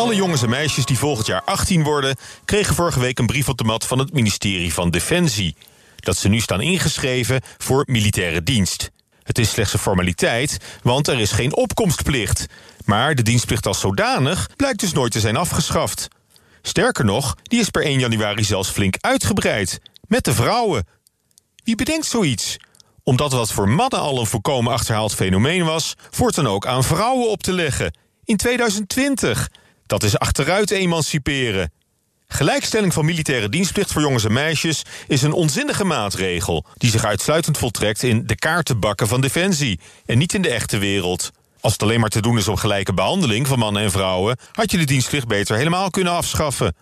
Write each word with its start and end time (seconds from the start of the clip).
Alle 0.00 0.14
jongens 0.14 0.42
en 0.42 0.48
meisjes 0.48 0.84
die 0.84 0.98
volgend 0.98 1.26
jaar 1.26 1.42
18 1.44 1.82
worden, 1.82 2.16
kregen 2.44 2.74
vorige 2.74 3.00
week 3.00 3.18
een 3.18 3.26
brief 3.26 3.48
op 3.48 3.58
de 3.58 3.64
mat 3.64 3.86
van 3.86 3.98
het 3.98 4.12
ministerie 4.12 4.72
van 4.72 4.90
Defensie. 4.90 5.56
Dat 5.96 6.16
ze 6.16 6.28
nu 6.28 6.40
staan 6.40 6.60
ingeschreven 6.60 7.40
voor 7.58 7.84
militaire 7.86 8.42
dienst. 8.42 8.90
Het 9.22 9.38
is 9.38 9.50
slechts 9.50 9.72
een 9.72 9.78
formaliteit, 9.78 10.58
want 10.82 11.08
er 11.08 11.20
is 11.20 11.32
geen 11.32 11.56
opkomstplicht. 11.56 12.46
Maar 12.84 13.14
de 13.14 13.22
dienstplicht 13.22 13.66
als 13.66 13.80
zodanig 13.80 14.48
blijkt 14.56 14.80
dus 14.80 14.92
nooit 14.92 15.12
te 15.12 15.20
zijn 15.20 15.36
afgeschaft. 15.36 16.08
Sterker 16.62 17.04
nog, 17.04 17.36
die 17.42 17.60
is 17.60 17.70
per 17.70 17.82
1 17.82 17.98
januari 17.98 18.44
zelfs 18.44 18.68
flink 18.68 18.96
uitgebreid. 19.00 19.80
Met 20.06 20.24
de 20.24 20.34
vrouwen. 20.34 20.86
Wie 21.64 21.74
bedenkt 21.74 22.06
zoiets? 22.06 22.56
Omdat 23.02 23.32
wat 23.32 23.52
voor 23.52 23.68
mannen 23.68 24.00
al 24.00 24.18
een 24.18 24.26
volkomen 24.26 24.72
achterhaald 24.72 25.14
fenomeen 25.14 25.64
was, 25.64 25.94
voortaan 26.10 26.46
ook 26.46 26.66
aan 26.66 26.84
vrouwen 26.84 27.30
op 27.30 27.42
te 27.42 27.52
leggen. 27.52 27.98
In 28.24 28.36
2020. 28.36 29.48
Dat 29.90 30.02
is 30.02 30.18
achteruit 30.18 30.70
emanciperen. 30.70 31.72
Gelijkstelling 32.26 32.92
van 32.92 33.04
militaire 33.04 33.48
dienstplicht 33.48 33.92
voor 33.92 34.02
jongens 34.02 34.24
en 34.24 34.32
meisjes 34.32 34.82
is 35.06 35.22
een 35.22 35.32
onzinnige 35.32 35.84
maatregel 35.84 36.64
die 36.76 36.90
zich 36.90 37.04
uitsluitend 37.04 37.58
voltrekt 37.58 38.02
in 38.02 38.26
de 38.26 38.34
kaartenbakken 38.34 39.08
van 39.08 39.20
Defensie 39.20 39.80
en 40.06 40.18
niet 40.18 40.34
in 40.34 40.42
de 40.42 40.48
echte 40.50 40.78
wereld. 40.78 41.30
Als 41.60 41.72
het 41.72 41.82
alleen 41.82 42.00
maar 42.00 42.08
te 42.08 42.20
doen 42.20 42.38
is 42.38 42.48
om 42.48 42.56
gelijke 42.56 42.94
behandeling 42.94 43.46
van 43.46 43.58
mannen 43.58 43.82
en 43.82 43.90
vrouwen, 43.90 44.36
had 44.52 44.70
je 44.70 44.78
de 44.78 44.84
dienstplicht 44.84 45.26
beter 45.26 45.56
helemaal 45.56 45.90
kunnen 45.90 46.12
afschaffen. 46.12 46.74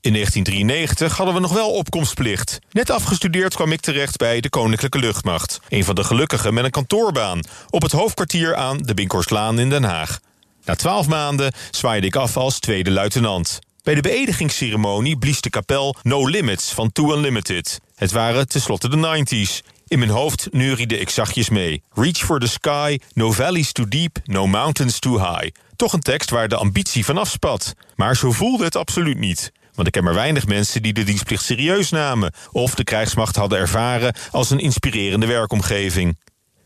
In 0.00 0.12
1993 0.12 1.16
hadden 1.16 1.34
we 1.34 1.40
nog 1.40 1.52
wel 1.52 1.70
opkomstplicht. 1.70 2.58
Net 2.70 2.90
afgestudeerd 2.90 3.54
kwam 3.54 3.72
ik 3.72 3.80
terecht 3.80 4.16
bij 4.16 4.40
de 4.40 4.48
Koninklijke 4.48 4.98
Luchtmacht. 4.98 5.60
Een 5.68 5.84
van 5.84 5.94
de 5.94 6.04
gelukkigen 6.04 6.54
met 6.54 6.64
een 6.64 6.70
kantoorbaan. 6.70 7.40
Op 7.70 7.82
het 7.82 7.92
hoofdkwartier 7.92 8.54
aan 8.54 8.78
de 8.78 8.94
Binkhorstlaan 8.94 9.58
in 9.58 9.70
Den 9.70 9.84
Haag. 9.84 10.20
Na 10.64 10.74
twaalf 10.74 11.06
maanden 11.06 11.52
zwaaide 11.70 12.06
ik 12.06 12.16
af 12.16 12.36
als 12.36 12.58
tweede 12.58 12.90
luitenant. 12.90 13.58
Bij 13.82 13.94
de 13.94 14.00
beëdigingsceremonie 14.00 15.18
blies 15.18 15.40
de 15.40 15.50
kapel 15.50 15.96
No 16.02 16.26
Limits 16.26 16.72
van 16.72 16.92
Too 16.92 17.14
Unlimited. 17.14 17.80
Het 17.94 18.12
waren 18.12 18.48
tenslotte 18.48 18.88
de 18.88 19.24
90s. 19.24 19.68
In 19.86 19.98
mijn 19.98 20.10
hoofd 20.10 20.48
neuriede 20.50 20.98
ik 20.98 21.10
zachtjes 21.10 21.48
mee. 21.48 21.82
Reach 21.94 22.16
for 22.16 22.38
the 22.38 22.46
sky, 22.46 22.98
no 23.12 23.32
valleys 23.32 23.72
too 23.72 23.88
deep, 23.88 24.18
no 24.24 24.46
mountains 24.46 24.98
too 24.98 25.18
high. 25.18 25.48
Toch 25.76 25.92
een 25.92 26.00
tekst 26.00 26.30
waar 26.30 26.48
de 26.48 26.56
ambitie 26.56 27.04
van 27.04 27.18
afspat. 27.18 27.74
Maar 27.96 28.16
zo 28.16 28.32
voelde 28.32 28.64
het 28.64 28.76
absoluut 28.76 29.18
niet. 29.18 29.52
Want 29.74 29.86
ik 29.86 29.92
ken 29.92 30.04
maar 30.04 30.14
weinig 30.14 30.46
mensen 30.46 30.82
die 30.82 30.92
de 30.92 31.04
dienstplicht 31.04 31.44
serieus 31.44 31.90
namen... 31.90 32.32
of 32.50 32.74
de 32.74 32.84
krijgsmacht 32.84 33.36
hadden 33.36 33.58
ervaren 33.58 34.14
als 34.30 34.50
een 34.50 34.58
inspirerende 34.58 35.26
werkomgeving. 35.26 36.16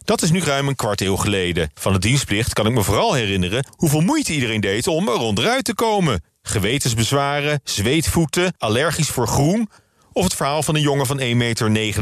Dat 0.06 0.22
is 0.22 0.30
nu 0.30 0.40
ruim 0.40 0.68
een 0.68 0.76
kwart 0.76 1.00
eeuw 1.00 1.16
geleden. 1.16 1.70
Van 1.74 1.92
de 1.92 1.98
dienstplicht 1.98 2.52
kan 2.52 2.66
ik 2.66 2.72
me 2.72 2.82
vooral 2.82 3.12
herinneren... 3.12 3.66
hoeveel 3.70 4.00
moeite 4.00 4.32
iedereen 4.32 4.60
deed 4.60 4.86
om 4.86 5.08
er 5.08 5.18
onderuit 5.18 5.64
te 5.64 5.74
komen. 5.74 6.22
Gewetensbezwaren, 6.42 7.60
zweetvoeten, 7.64 8.54
allergisch 8.58 9.08
voor 9.08 9.26
groen... 9.26 9.68
of 10.12 10.24
het 10.24 10.34
verhaal 10.34 10.62
van 10.62 10.74
een 10.74 10.80
jongen 10.80 11.06
van 11.06 11.20
1,99 11.20 11.24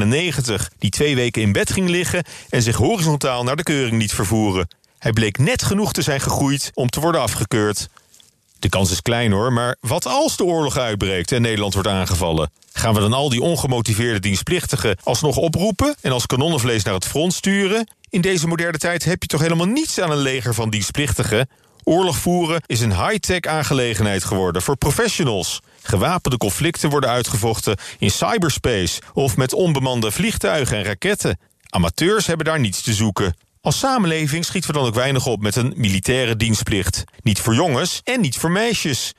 meter... 0.07 0.69
die 0.79 0.91
twee 0.91 1.15
weken 1.15 1.43
in 1.43 1.53
bed 1.53 1.73
ging 1.73 1.89
liggen... 1.89 2.25
en 2.49 2.63
zich 2.63 2.77
horizontaal 2.77 3.45
naar 3.45 3.57
de 3.57 3.63
keuring 3.63 4.01
liet 4.01 4.15
vervoeren. 4.15 4.69
Hij 4.99 5.13
bleek 5.13 5.39
net 5.39 5.63
genoeg 5.63 5.93
te 5.93 6.03
zijn 6.03 6.21
gegroeid 6.21 6.71
om 6.75 6.89
te 6.89 7.01
worden 7.01 7.21
afgekeurd. 7.21 7.89
De 8.59 8.69
kans 8.69 8.91
is 8.91 9.03
klein 9.03 9.33
hoor, 9.33 9.53
maar 9.53 9.77
wat 9.81 10.07
als 10.07 10.37
de 10.37 10.45
oorlog 10.45 10.77
uitbreekt 10.77 11.33
en 11.33 11.43
Nederland 11.43 11.75
wordt 11.75 11.89
aangevallen? 11.89 12.51
Gaan 12.85 12.95
we 12.95 13.01
dan 13.01 13.13
al 13.13 13.29
die 13.29 13.41
ongemotiveerde 13.41 14.21
dienstplichtigen 14.21 14.97
alsnog 15.03 15.37
oproepen 15.37 15.97
en 16.01 16.13
als 16.13 16.27
kanonnenvlees 16.27 16.83
naar 16.83 16.95
het 16.95 17.07
front 17.07 17.33
sturen? 17.33 17.89
In 18.11 18.21
deze 18.21 18.47
moderne 18.47 18.79
tijd 18.79 19.05
heb 19.05 19.23
je 19.23 19.29
toch 19.29 19.41
helemaal 19.41 19.67
niets 19.67 20.01
aan 20.01 20.11
een 20.11 20.19
leger 20.19 20.55
van 20.55 20.71
dienstplichtigen? 20.71 21.49
Oorlog 21.85 22.17
voeren 22.17 22.63
is 22.67 22.81
een 22.81 23.07
high-tech 23.07 23.41
aangelegenheid 23.41 24.25
geworden 24.25 24.63
voor 24.63 24.77
professionals. 24.77 25.61
Gewapende 25.83 26.37
conflicten 26.37 26.91
worden 26.91 27.11
uitgevochten 27.11 27.77
in 27.99 28.11
cyberspace 28.11 29.01
of 29.13 29.37
met 29.37 29.53
onbemande 29.53 30.11
vliegtuigen 30.11 30.77
en 30.77 30.85
raketten. 30.85 31.39
Amateurs 31.69 32.27
hebben 32.27 32.47
daar 32.47 32.61
niets 32.61 32.83
te 32.83 32.93
zoeken. 32.93 33.37
Als 33.61 33.79
samenleving 33.79 34.45
schieten 34.45 34.71
we 34.71 34.77
dan 34.79 34.87
ook 34.87 34.95
weinig 34.95 35.27
op 35.27 35.41
met 35.41 35.57
een 35.57 35.73
militaire 35.77 36.37
dienstplicht. 36.37 37.05
Niet 37.23 37.41
voor 37.41 37.55
jongens 37.55 38.01
en 38.03 38.21
niet 38.21 38.37
voor 38.37 38.51
meisjes. 38.51 39.15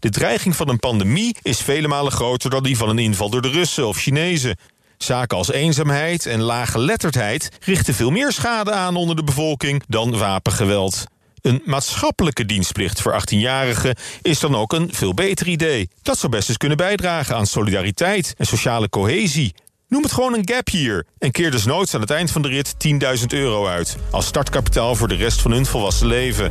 De 0.00 0.10
dreiging 0.10 0.56
van 0.56 0.68
een 0.68 0.78
pandemie 0.78 1.36
is 1.42 1.60
vele 1.60 1.88
malen 1.88 2.12
groter 2.12 2.50
dan 2.50 2.62
die 2.62 2.76
van 2.76 2.88
een 2.88 2.98
inval 2.98 3.30
door 3.30 3.42
de 3.42 3.50
Russen 3.50 3.88
of 3.88 3.96
Chinezen. 3.96 4.56
Zaken 4.98 5.36
als 5.36 5.50
eenzaamheid 5.50 6.26
en 6.26 6.40
lage 6.40 6.78
letterdheid 6.78 7.48
richten 7.60 7.94
veel 7.94 8.10
meer 8.10 8.32
schade 8.32 8.72
aan 8.72 8.96
onder 8.96 9.16
de 9.16 9.24
bevolking 9.24 9.82
dan 9.88 10.18
wapengeweld. 10.18 11.04
Een 11.40 11.62
maatschappelijke 11.64 12.46
dienstplicht 12.46 13.00
voor 13.00 13.22
18-jarigen 13.22 13.96
is 14.22 14.40
dan 14.40 14.56
ook 14.56 14.72
een 14.72 14.88
veel 14.92 15.14
beter 15.14 15.48
idee. 15.48 15.88
Dat 16.02 16.18
zou 16.18 16.32
best 16.32 16.48
eens 16.48 16.58
kunnen 16.58 16.76
bijdragen 16.76 17.36
aan 17.36 17.46
solidariteit 17.46 18.34
en 18.36 18.46
sociale 18.46 18.88
cohesie. 18.88 19.54
Noem 19.88 20.02
het 20.02 20.12
gewoon 20.12 20.34
een 20.34 20.48
gap 20.48 20.68
year 20.68 21.06
en 21.18 21.30
keer 21.30 21.50
dus 21.50 21.64
noods 21.64 21.94
aan 21.94 22.00
het 22.00 22.10
eind 22.10 22.30
van 22.30 22.42
de 22.42 22.48
rit 22.48 22.74
10.000 23.18 23.26
euro 23.28 23.66
uit... 23.66 23.96
als 24.10 24.26
startkapitaal 24.26 24.94
voor 24.94 25.08
de 25.08 25.14
rest 25.16 25.40
van 25.40 25.50
hun 25.50 25.66
volwassen 25.66 26.06
leven. 26.06 26.50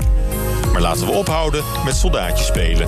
Maar 0.71 0.81
laten 0.81 1.05
we 1.05 1.11
ophouden 1.11 1.63
met 1.85 1.95
soldaatjes 1.95 2.47
spelen. 2.47 2.87